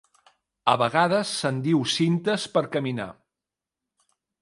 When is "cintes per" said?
1.99-2.67